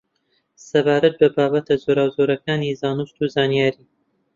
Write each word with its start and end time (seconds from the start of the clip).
سەبارەت 0.67 1.15
بە 1.21 1.27
بابەتە 1.35 1.75
جۆراوجۆرەکانی 1.83 2.77
زانست 2.81 3.15
و 3.21 3.25
زانیاری 3.35 3.83